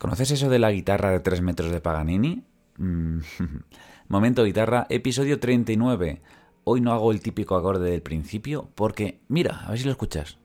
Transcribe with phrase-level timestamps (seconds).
[0.00, 2.42] ¿Conoces eso de la guitarra de 3 metros de Paganini?
[2.78, 3.18] Mm,
[4.08, 6.22] momento guitarra, episodio 39.
[6.64, 10.38] Hoy no hago el típico acorde del principio porque, mira, a ver si lo escuchas.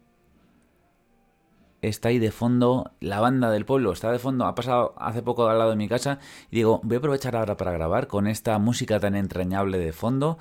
[1.81, 5.47] Está ahí de fondo la banda del pueblo, está de fondo, ha pasado hace poco
[5.47, 6.19] al lado de mi casa
[6.51, 10.37] y digo, voy a aprovechar ahora para grabar con esta música tan entrañable de fondo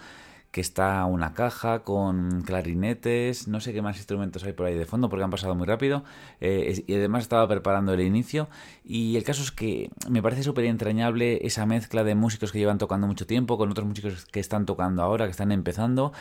[0.55, 4.87] que está una caja con clarinetes, no sé qué más instrumentos hay por ahí de
[4.87, 6.05] fondo porque han pasado muy rápido
[6.41, 8.49] eh, y además estaba preparando el inicio
[8.85, 12.79] y el caso es que me parece súper entrañable esa mezcla de músicos que llevan
[12.79, 16.13] tocando mucho tiempo con otros músicos que están tocando ahora, que están empezando,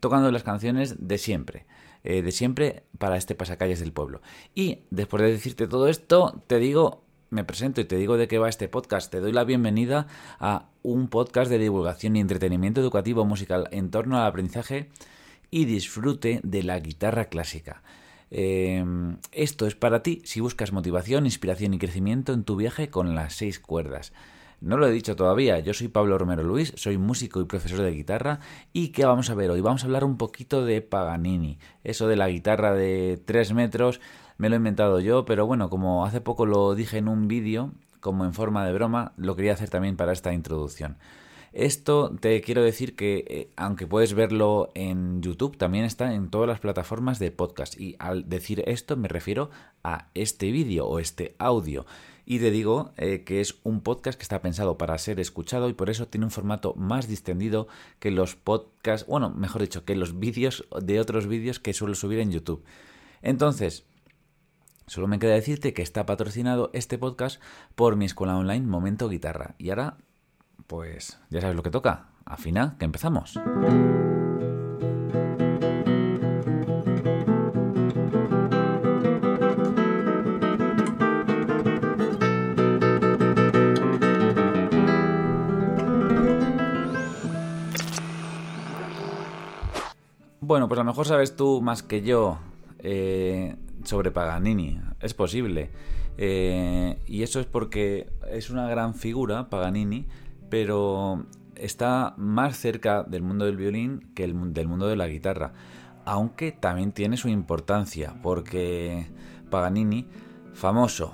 [0.00, 1.66] tocando las canciones de siempre.
[2.02, 4.22] Eh, de siempre para este pasacalles del pueblo.
[4.54, 8.38] Y después de decirte todo esto, te digo me presento y te digo de qué
[8.38, 9.10] va este podcast.
[9.10, 10.06] Te doy la bienvenida
[10.38, 14.90] a un podcast de divulgación y entretenimiento educativo musical en torno al aprendizaje
[15.50, 17.82] y disfrute de la guitarra clásica.
[18.30, 23.14] Em, esto es para ti si buscas motivación, inspiración y crecimiento en tu viaje con
[23.14, 24.12] las seis cuerdas.
[24.60, 27.92] No lo he dicho todavía, yo soy Pablo Romero Luis, soy músico y profesor de
[27.92, 28.40] guitarra.
[28.74, 29.60] ¿Y qué vamos a ver hoy?
[29.62, 34.00] Vamos a hablar un poquito de Paganini, eso de la guitarra de 3 metros
[34.42, 37.70] me lo he inventado yo, pero bueno, como hace poco lo dije en un vídeo,
[38.00, 40.96] como en forma de broma, lo quería hacer también para esta introducción.
[41.52, 46.48] Esto te quiero decir que, eh, aunque puedes verlo en YouTube, también está en todas
[46.48, 47.80] las plataformas de podcast.
[47.80, 49.48] Y al decir esto me refiero
[49.84, 51.86] a este vídeo o este audio.
[52.26, 55.74] Y te digo eh, que es un podcast que está pensado para ser escuchado y
[55.74, 57.68] por eso tiene un formato más distendido
[58.00, 62.18] que los podcasts, bueno, mejor dicho, que los vídeos de otros vídeos que suelo subir
[62.18, 62.64] en YouTube.
[63.22, 63.84] Entonces,
[64.86, 67.40] Solo me queda decirte que está patrocinado este podcast
[67.74, 69.54] por mi escuela online Momento Guitarra.
[69.58, 69.96] Y ahora,
[70.66, 72.08] pues ya sabes lo que toca.
[72.24, 73.38] Afina, que empezamos.
[90.40, 92.38] Bueno, pues a lo mejor sabes tú más que yo
[92.80, 94.80] eh, sobre Paganini.
[95.00, 95.70] Es posible.
[96.18, 100.06] Eh, y eso es porque es una gran figura, Paganini,
[100.50, 101.26] pero
[101.56, 105.52] está más cerca del mundo del violín que el, del mundo de la guitarra.
[106.04, 109.06] Aunque también tiene su importancia, porque
[109.50, 110.06] Paganini,
[110.52, 111.12] famoso,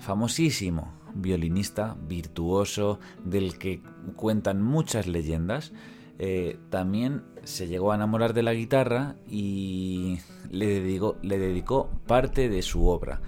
[0.00, 3.80] famosísimo violinista, virtuoso, del que
[4.16, 5.72] cuentan muchas leyendas,
[6.18, 10.18] eh, también se llegó a enamorar de la guitarra y
[10.54, 13.20] le dedicó, le dedicó parte de su obra.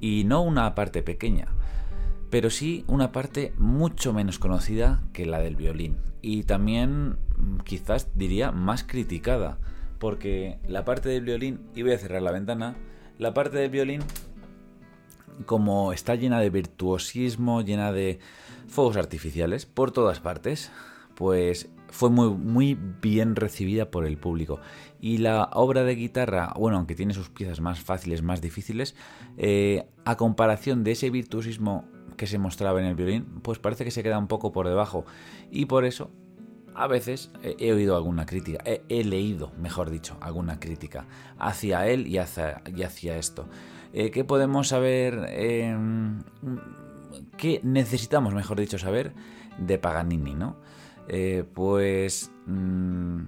[0.00, 1.48] Y no una parte pequeña,
[2.30, 5.96] pero sí una parte mucho menos conocida que la del violín.
[6.20, 9.58] Y también mm, quizás diría más criticada,
[9.98, 12.76] porque la parte del violín, y voy a cerrar la ventana,
[13.18, 14.02] la parte del violín
[15.46, 18.18] como está llena de virtuosismo, llena de
[18.68, 20.70] fuegos artificiales por todas partes,
[21.14, 24.58] pues fue muy, muy bien recibida por el público.
[25.00, 28.96] Y la obra de guitarra, bueno, aunque tiene sus piezas más fáciles, más difíciles,
[29.38, 33.92] eh, a comparación de ese virtuosismo que se mostraba en el violín, pues parece que
[33.92, 35.04] se queda un poco por debajo.
[35.52, 36.10] Y por eso,
[36.74, 41.06] a veces he oído alguna crítica, he, leído, mejor dicho, alguna crítica
[41.38, 43.48] hacia él y hacia, y hacia esto.
[43.92, 45.26] Eh, ¿Qué podemos saber?
[45.28, 46.24] Em,
[47.36, 49.12] ¿Qué necesitamos, mejor dicho, saber
[49.58, 50.56] de Paganini, no?
[51.08, 53.20] Eh, pues mm,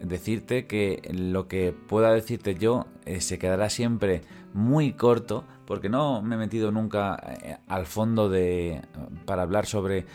[0.00, 4.22] decirte que lo que pueda decirte yo eh, se quedará siempre
[4.52, 8.82] muy corto porque no me he metido nunca eh, al fondo de
[9.24, 10.06] para hablar sobre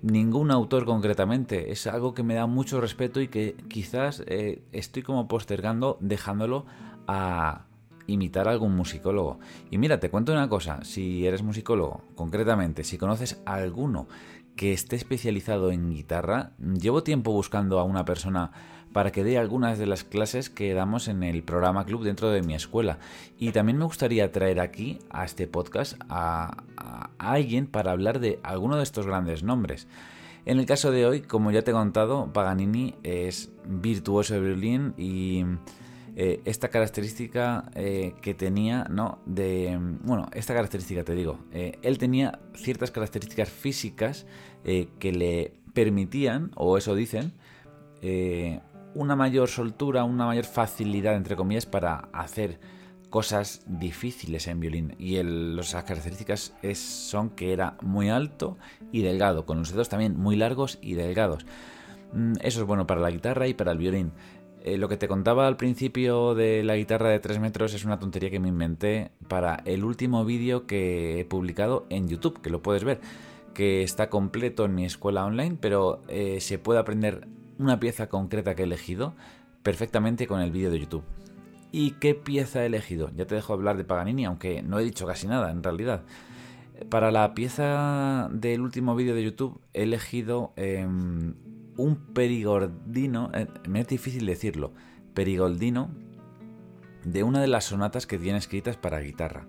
[0.00, 5.28] ningún autor concretamente es algo que me da mucho respeto y que quizás estoy como
[5.28, 6.64] postergando dejándolo
[7.06, 7.66] a
[8.06, 9.38] imitar a algún musicólogo.
[9.70, 14.08] Y mira, te cuento una cosa, si eres musicólogo, concretamente, si conoces a alguno
[14.56, 16.52] que esté especializado en guitarra.
[16.58, 18.52] Llevo tiempo buscando a una persona
[18.92, 22.42] para que dé algunas de las clases que damos en el programa club dentro de
[22.42, 22.98] mi escuela.
[23.38, 26.62] Y también me gustaría traer aquí a este podcast a,
[27.18, 29.86] alguien para hablar de alguno de estos grandes nombres.
[30.44, 34.92] En el caso de hoy, como ya te he contado, Paganini es virtuoso de violín
[34.98, 35.44] y
[36.14, 39.20] eh, esta característica eh, que tenía, ¿no?
[39.24, 44.26] De, bueno, esta característica te digo, eh, él tenía ciertas características físicas
[44.62, 47.32] que le permitían, o eso dicen,
[48.94, 52.60] una mayor soltura, una mayor facilidad, entre comillas, para hacer
[53.10, 54.94] cosas difíciles en violín.
[54.98, 58.56] Y las características es, son que era muy alto
[58.92, 61.44] y delgado, con los dedos también muy largos y delgados.
[62.12, 64.12] Mm, eso es bueno para la guitarra y para el violín.
[64.64, 67.98] Eh, lo que te contaba al principio de la guitarra de 3 metros es una
[67.98, 72.62] tontería que me inventé para el último vídeo que he publicado en YouTube, que lo
[72.62, 73.00] puedes ver,
[73.54, 77.26] que está completo en mi escuela online, pero eh, se puede aprender
[77.58, 79.14] una pieza concreta que he elegido
[79.64, 81.04] perfectamente con el vídeo de YouTube.
[81.72, 83.10] ¿Y qué pieza he elegido?
[83.16, 86.02] Ya te dejo hablar de Paganini, aunque no he dicho casi nada en realidad.
[86.88, 91.34] Para la pieza del último vídeo de YouTube he elegido em,
[91.82, 94.72] un perigordino, eh, me es difícil decirlo,
[95.14, 95.90] perigoldino
[97.04, 99.46] de una de las sonatas que tiene escritas para guitarra.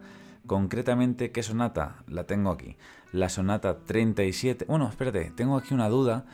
[0.47, 2.03] Concretamente, ¿qué sonata?
[2.07, 2.75] La tengo aquí.
[3.11, 4.65] La sonata 37.
[4.65, 6.25] Bueno, espérate, tengo aquí una duda.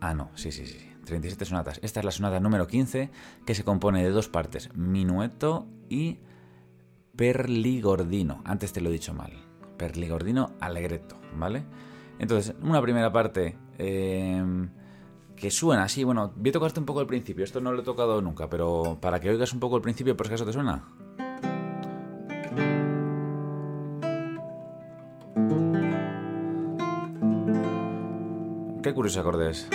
[0.00, 0.78] Ah, no, sí, sí, sí.
[1.04, 1.78] 37 sonatas.
[1.82, 3.10] Esta es la sonata número 15,
[3.44, 6.18] que se compone de dos partes: minueto y
[7.14, 8.42] perligordino.
[8.44, 9.32] Antes te lo he dicho mal.
[9.76, 11.64] Perligordino alegreto, ¿vale?
[12.18, 13.56] Entonces, una primera parte.
[13.78, 14.42] Eh,
[15.36, 16.02] que suena así.
[16.02, 17.44] Bueno, voy a tocarte un poco el principio.
[17.44, 20.26] Esto no lo he tocado nunca, pero para que oigas un poco el principio, por
[20.26, 20.84] si acaso te suena.
[28.82, 29.68] Qué curioso acordes.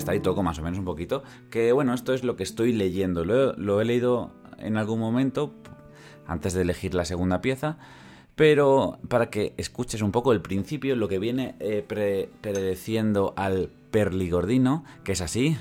[0.00, 1.22] Hasta ahí toco más o menos un poquito.
[1.50, 3.26] Que bueno, esto es lo que estoy leyendo.
[3.26, 5.52] Lo, he leído en algún momento,
[6.26, 7.76] antes de elegir la segunda pieza.
[8.34, 11.84] Pero para que escuches un poco el principio, lo que viene eh,
[12.40, 15.58] predeciendo al perligordino, que es así.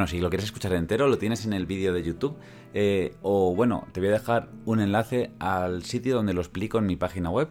[0.00, 2.34] Bueno, si lo quieres escuchar entero, lo tienes en el vídeo de YouTube.
[2.72, 6.86] Eh, o bueno, te voy a dejar un enlace al sitio donde lo explico en
[6.86, 7.50] mi página web.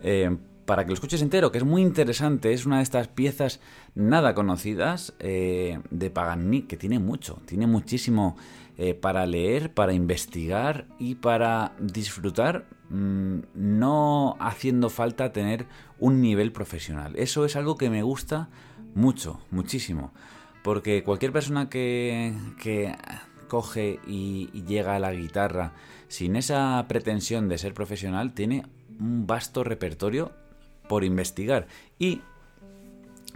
[0.00, 2.52] Eh, para que lo escuches entero, que es muy interesante.
[2.52, 3.58] Es una de estas piezas
[3.96, 8.36] nada conocidas eh, de Paganini, que tiene mucho, tiene muchísimo
[9.00, 15.66] para leer, para investigar y para disfrutar, mm, no haciendo falta tener
[15.98, 17.14] un nivel profesional.
[17.16, 18.50] Eso es algo que me gusta
[18.94, 20.12] mucho, muchísimo.
[20.62, 22.34] Porque cualquier persona que,
[23.48, 25.72] coge y, llega a la guitarra
[26.08, 28.64] sin esa pretensión de ser profesional tiene
[28.98, 30.32] un vasto repertorio
[30.88, 31.66] por investigar.
[31.98, 32.20] Y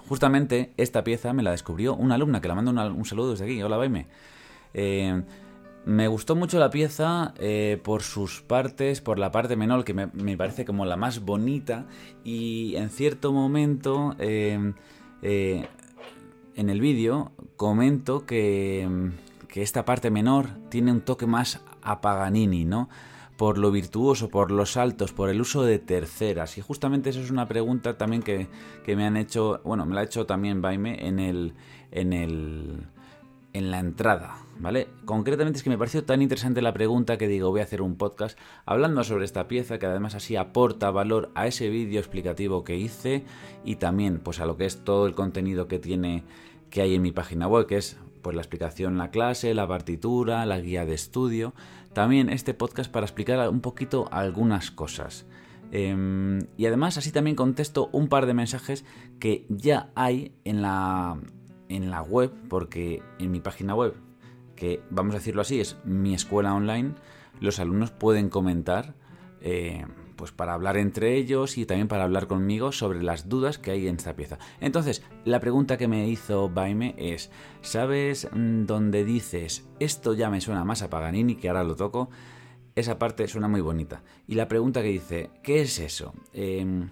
[0.09, 3.63] justamente esta pieza me la descubrió una alumna que la mando un saludo desde aquí.
[3.63, 4.07] Hola, Baime.
[4.75, 5.23] Eh,
[5.87, 10.37] me gustó mucho la pieza eh, por sus partes, por la parte menor que me,
[10.37, 11.87] parece como la más bonita
[12.25, 14.73] y en cierto momento eh,
[16.57, 18.89] en el vídeo comento que,
[19.55, 22.91] esta parte menor tiene un toque más a Paganini, ¿no?
[23.39, 26.59] Por lo virtuoso, por los saltos, por el uso de terceras.
[26.59, 28.49] Y justamente eso es una pregunta también que,
[28.87, 31.55] me han hecho, bueno, me la ha hecho también Baime en el,
[31.91, 32.87] en el,
[33.55, 34.89] en la entrada, ¿vale?
[35.05, 37.97] Concretamente es que me pareció tan interesante la pregunta que digo, voy a hacer un
[37.97, 42.77] podcast hablando sobre esta pieza que además así aporta valor a ese vídeo explicativo que
[42.77, 43.25] hice
[43.65, 46.25] y también pues a lo que es todo el contenido que tiene
[46.71, 50.45] que hay en mi página web, que es pues la explicación la clase, la partitura,
[50.47, 51.55] la guía de estudio,
[51.93, 55.27] también este podcast para explicar un poquito algunas cosas.
[55.73, 58.85] Em, y además así también contesto un par de mensajes
[59.19, 61.19] que ya hay en la,
[61.69, 63.95] en la web, porque en mi página web,
[64.57, 66.95] que vamos a decirlo así, es mi escuela online,
[67.41, 68.95] los alumnos pueden comentar,
[69.41, 69.85] eh,
[70.17, 73.87] pues para hablar entre ellos y también para hablar conmigo sobre las dudas que hay
[73.87, 74.39] en esta pieza.
[74.61, 80.41] Entonces, la pregunta que me hizo Baime es, ¿sabes mm, dónde dices, esto ya me
[80.41, 82.09] suena más a Paganini, que ahora lo toco?
[82.75, 84.03] Esa parte suena muy bonita.
[84.27, 86.15] Y la pregunta que dice, ¿qué es eso?
[86.33, 86.91] Em,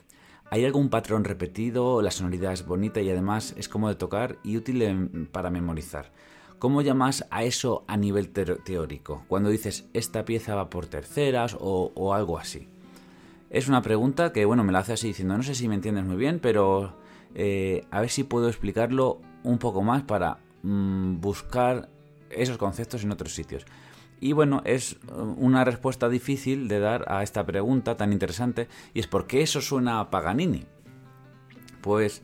[0.50, 2.00] ¿Hay algún patrón repetido?
[2.00, 6.12] La sonoridad es bonita y además es cómodo de tocar y útil para memorizar.
[6.58, 9.24] ¿Cómo llamas a eso a nivel teórico?
[9.28, 12.68] Cuando dices esta pieza va por terceras o, algo así.
[13.50, 16.04] Es una pregunta que, bueno, me la hace así diciendo, no sé si me entiendes
[16.04, 16.96] muy bien, pero
[17.34, 21.88] eh, a ver si puedo explicarlo un poco más para mm, buscar
[22.30, 23.64] esos conceptos en otros sitios.
[24.20, 29.00] Y bueno, es uh, una respuesta difícil de dar a esta pregunta tan interesante y
[29.00, 30.64] es ¿por qué eso suena a Paganini?
[31.80, 32.22] Pues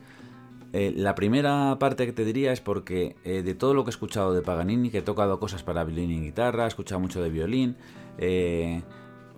[0.73, 3.91] eh, la primera parte que te diría es porque eh, de todo lo que he
[3.91, 7.29] escuchado de Paganini, que he tocado cosas para violín y guitarra, he escuchado mucho de
[7.29, 7.77] violín,
[8.17, 8.81] eh,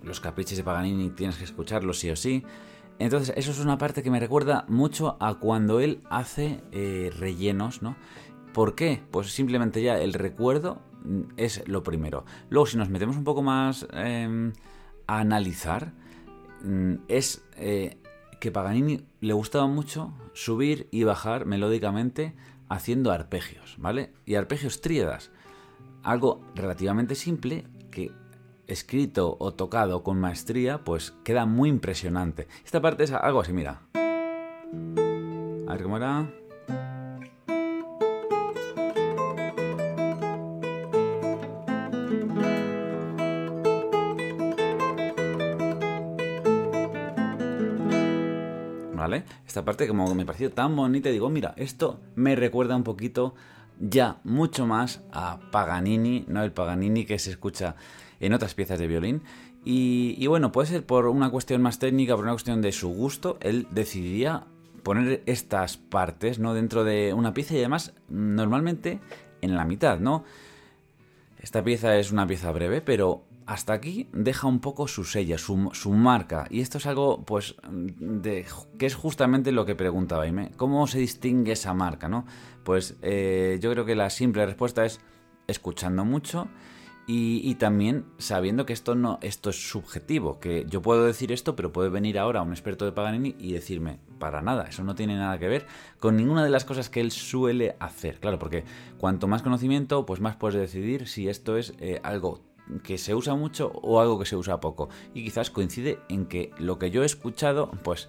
[0.02, 2.44] los caprichos de Paganini tienes que escucharlos sí o sí.
[2.98, 6.60] Entonces, eso es una parte que me recuerda mucho a cuando él hace
[7.18, 7.96] rellenos, ¿no?
[8.54, 9.02] ¿Por qué?
[9.10, 12.24] Pues simplemente ya el recuerdo mm, es lo primero.
[12.48, 14.52] Luego, si nos metemos un poco más em,
[15.08, 15.92] a analizar,
[16.62, 17.98] mm, es eh,
[18.44, 22.34] que Paganini le gustaba mucho subir y bajar melódicamente
[22.68, 24.12] haciendo arpegios, ¿vale?
[24.26, 25.30] Y arpegios tríadas.
[26.02, 28.12] Algo relativamente simple que
[28.66, 32.46] escrito o tocado con maestría, pues queda muy impresionante.
[32.66, 33.80] Esta parte es algo así, mira.
[33.94, 36.30] A ver cómo era.
[49.46, 53.34] Esta parte como me pareció tan bonita, digo, mira, esto me recuerda un poquito
[53.78, 57.76] ya mucho más a Paganini, no el Paganini que se escucha
[58.20, 59.22] en otras piezas de violín.
[59.66, 63.38] Y, bueno, puede ser por una cuestión más técnica, por una cuestión de su gusto,
[63.40, 64.44] él decidiría
[64.82, 66.52] poner estas partes, ¿no?
[66.52, 69.00] Dentro de una pieza y además normalmente
[69.40, 70.24] en la mitad, ¿no?
[71.38, 75.56] Esta pieza es una pieza breve, pero hasta aquí deja un poco su sella, su,
[75.90, 76.46] marca.
[76.50, 78.46] Y esto es algo, pues, de,
[78.78, 80.50] que es justamente lo que pregunta Baime.
[80.56, 82.24] ¿Cómo se distingue esa marca, no?
[82.64, 85.00] Pues eh, yo creo que la simple respuesta es
[85.46, 86.48] escuchando mucho
[87.06, 91.70] y, también sabiendo que esto no esto es subjetivo, que yo puedo decir esto, pero
[91.70, 95.38] puede venir ahora un experto de Paganini y decirme, para nada, eso no tiene nada
[95.38, 95.66] que ver
[95.98, 98.20] con ninguna de las cosas que él suele hacer.
[98.20, 98.64] Claro, porque
[98.96, 102.40] cuanto más conocimiento, pues más puedes decidir si esto es eh, algo
[102.82, 104.88] que se usa mucho o algo que se usa poco.
[105.14, 108.08] Y quizás coincide en que lo que yo he escuchado, pues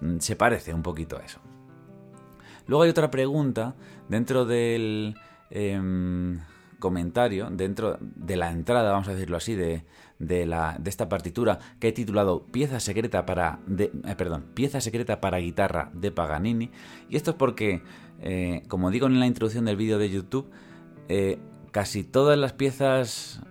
[0.00, 1.40] mm, se parece un poquito a eso.
[2.66, 3.74] Luego hay otra pregunta
[4.08, 5.16] dentro del...
[5.50, 6.40] Em,
[6.78, 9.84] comentario dentro de la entrada, vamos a decirlo así, de,
[10.18, 15.20] de, la, de esta partitura que he titulado Pieza secreta para eh, perdón, Pieza secreta
[15.20, 16.70] para guitarra de Paganini.
[17.08, 17.82] Y esto es porque,
[18.20, 20.50] eh, como digo en la introducción del vídeo de YouTube,
[21.08, 21.38] eh,
[21.76, 23.42] casi todas las piezas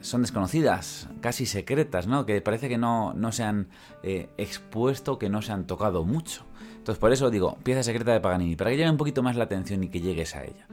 [0.00, 2.24] son desconocidas, casi secretas, ¿no?
[2.24, 3.68] Que parece que no, no se han
[4.02, 6.46] expuesto, que no se han tocado mucho.
[6.78, 9.44] Entonces, por eso digo, pieza secreta de Paganini, para que llame un poquito más la
[9.44, 10.66] atención y que llegues a ella.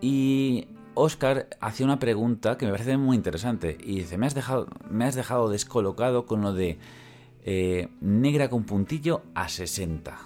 [0.00, 4.68] Y Oscar hacía una pregunta que me parece muy interesante y dice, me has dejado,
[4.88, 6.78] me has dejado descolocado con lo de
[7.44, 10.16] eh, negra con puntillo a 60.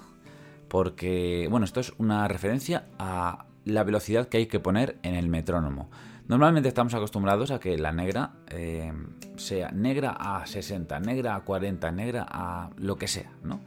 [0.68, 5.28] Porque, bueno, esto es una referencia a la velocidad que hay que poner en el
[5.28, 5.90] metrónomo.
[6.28, 8.92] Normalmente estamos acostumbrados a que la negra eh,
[9.36, 13.60] sea negra a 60, negra a 40, negra a lo que sea, ¿no?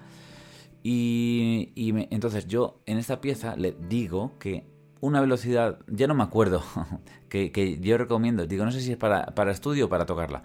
[0.82, 1.72] Y,
[2.10, 4.66] entonces yo en esta pieza le digo que
[5.02, 6.64] una velocidad, ya no me acuerdo,
[7.30, 10.44] que, yo recomiendo, digo, no sé si es para, para estudio o para tocarla.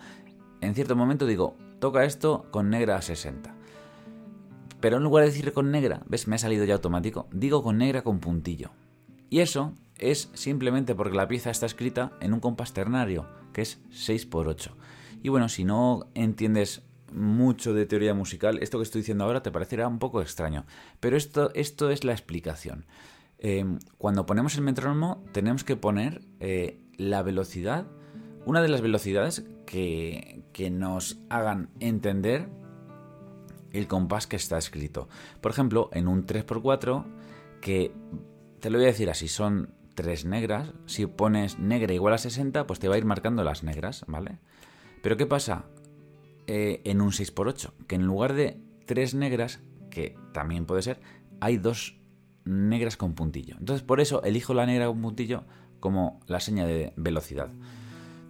[0.61, 3.55] En cierto momento digo, toca esto con negra a 60.
[4.81, 7.79] Pero en lugar de decir con negra, ves, me ha salido ya automático, digo con
[7.79, 8.71] negra con puntillo.
[9.31, 13.81] Y eso es simplemente porque la pieza está escrita en un compás ternario, que es
[13.91, 14.71] 6x8.
[15.23, 19.51] Y bueno, si no entiendes mucho de teoría musical, esto que estoy diciendo ahora te
[19.51, 20.67] parecerá un poco extraño.
[21.01, 22.87] Pero esto, esto es la explicación.
[23.39, 27.87] Em, cuando ponemos el metrónomo tenemos que poner eh, la velocidad,
[28.47, 32.49] una de las velocidades que, nos hagan entender
[33.73, 35.09] el compás que está escrito.
[35.41, 37.05] Por ejemplo, en un 3x4,
[37.61, 37.93] que
[38.65, 42.67] te lo voy a decir así, son tres negras, si pones negra igual a 60,
[42.67, 44.39] pues te va a ir marcando las negras, ¿vale?
[45.03, 45.67] Pero ¿qué pasa
[46.47, 47.73] eh, en un 6x8?
[47.87, 48.57] Que en lugar de
[48.87, 50.99] tres negras, que también puede ser,
[51.41, 51.99] hay dos
[52.47, 53.55] negras con puntillo.
[53.59, 55.45] Entonces por eso elijo la negra con puntillo
[55.79, 57.51] como la seña de velocidad.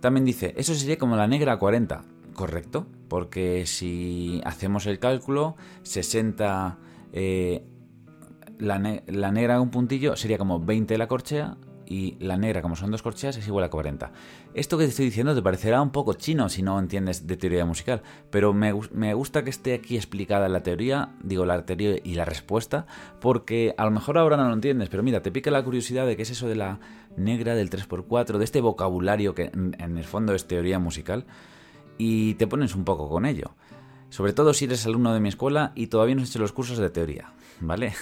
[0.01, 2.03] También dice, eso sería como la negra a 40.
[2.33, 6.77] Correcto, porque si hacemos el cálculo, 60
[7.13, 7.65] eh,
[8.65, 11.57] la, la, negra con puntillo sería como 20 la corchea
[11.87, 14.13] y la negra, como son dos corcheas, es igual a 40.
[14.55, 17.65] Esto que te estoy diciendo te parecerá un poco chino si no entiendes de teoría
[17.65, 18.73] musical, pero me,
[19.15, 22.87] gusta que esté aquí explicada la teoría, digo la teoría y la respuesta,
[23.21, 26.17] porque a lo mejor ahora no lo entiendes, pero mira, te pica la curiosidad de
[26.17, 26.81] qué es eso de la
[27.17, 31.27] negra, del 3x4, de este vocabulario que en el fondo es teoría musical,
[31.99, 33.55] y te pones un poco con ello.
[34.11, 36.79] Sobre todo si eres alumno de mi escuela y todavía no has hecho los cursos
[36.79, 37.95] de teoría, ¿vale?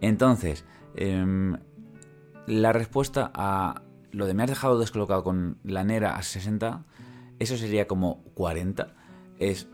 [0.00, 1.56] Entonces, em,
[2.46, 6.84] la respuesta a lo de me has dejado descolocado con la negra a 60,
[7.38, 8.94] eso sería como 40.
[9.38, 9.68] Es,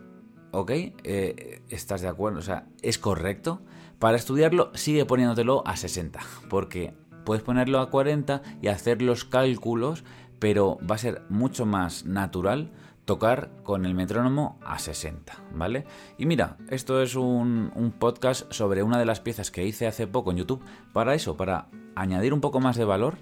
[0.50, 3.62] ok, eh, estás de acuerdo, o sea, es correcto.
[3.98, 10.02] Para estudiarlo, sigue poniéndotelo a 60, porque puedes ponerlo a 40 y hacer los cálculos,
[10.40, 12.72] pero va a ser mucho más natural
[13.04, 15.84] tocar con el metrónomo a 60, ¿vale?
[16.18, 20.30] Y mira, esto es un, podcast sobre una de las piezas que hice hace poco
[20.30, 23.16] en YouTube para eso, para añadir un poco más de valor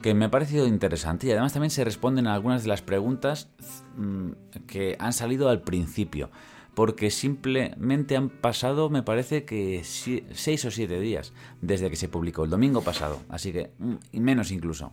[0.00, 3.48] que me ha parecido interesante y además también se responden a algunas de las preguntas
[3.96, 4.30] mm,
[4.66, 6.30] que han salido al principio
[6.74, 12.44] porque simplemente han pasado, me parece que seis o siete días desde que se publicó,
[12.44, 14.92] el domingo pasado, así que mm, menos incluso.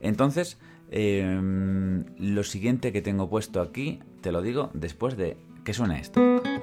[0.00, 0.56] Entonces,
[0.90, 6.20] em, lo siguiente que tengo puesto aquí, te lo digo después de que suene esto.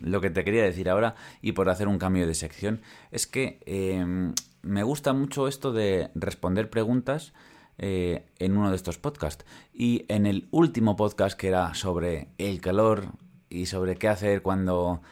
[0.00, 3.60] lo que te quería decir ahora, y por hacer un cambio de sección, es que
[3.66, 7.32] em, me gusta mucho esto de responder preguntas
[7.78, 9.44] eh, en uno de estos podcasts.
[9.72, 13.06] Y en el último podcast que era sobre el calor
[13.48, 15.02] y sobre qué hacer cuando...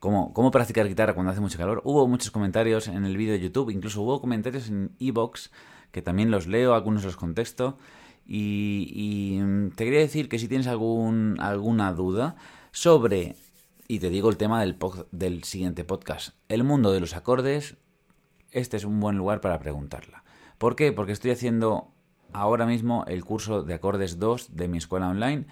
[0.00, 1.82] Cómo, cómo practicar guitarra cuando hace mucho calor.
[1.84, 5.50] Hubo muchos comentarios en el vídeo de YouTube, incluso hubo comentarios en Evox,
[5.92, 7.78] que también los leo, algunos los contesto.
[8.26, 12.36] Y, y mm, te quería decir que si tienes algún, alguna duda
[12.72, 13.36] sobre,
[13.88, 14.78] y te digo el tema del,
[15.12, 17.76] del siguiente podcast, el mundo de los acordes,
[18.52, 20.24] este es un buen lugar para preguntarla.
[20.56, 20.92] ¿Por qué?
[20.92, 21.92] Porque estoy haciendo
[22.32, 25.46] ahora mismo el curso de acordes 2 de mi escuela online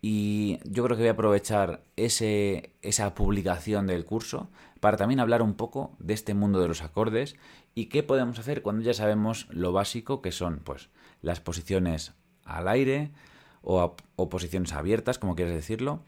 [0.00, 4.48] y yo creo que voy a aprovechar ese, esa publicación del curso
[4.80, 7.36] para también hablar un poco de este mundo de los acordes
[7.74, 10.88] y qué podemos hacer cuando ya sabemos lo básico que son pues
[11.20, 12.12] las posiciones
[12.44, 13.10] al aire
[13.62, 16.02] o, o posiciones abiertas, como quieres decirlo,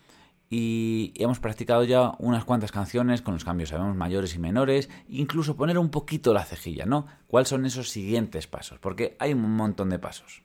[0.52, 5.56] y hemos practicado ya unas cuantas canciones con los cambios, sabemos mayores y menores, incluso
[5.56, 7.06] poner un poquito la cejilla, ¿no?
[7.28, 8.80] ¿Cuáles son esos siguientes pasos?
[8.80, 10.42] Porque hay un montón de pasos.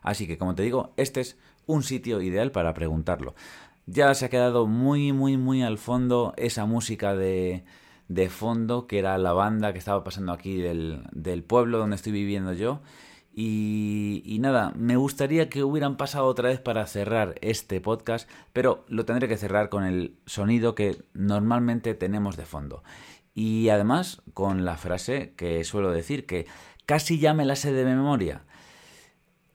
[0.00, 1.36] Así que, como te digo, este es
[1.68, 3.36] un sitio ideal para preguntarlo.
[3.86, 7.64] Ya se ha quedado muy, muy, muy al fondo esa música de,
[8.08, 12.12] de fondo, que era la banda que estaba pasando aquí del, del pueblo donde estoy
[12.12, 12.80] viviendo yo.
[13.40, 19.04] Y, nada, me gustaría que hubieran pasado otra vez para cerrar este podcast, pero lo
[19.04, 22.82] tendré que cerrar con el sonido que normalmente tenemos de fondo.
[23.36, 26.48] Y además con la frase que suelo decir, que
[26.84, 28.42] casi ya me la sé de memoria.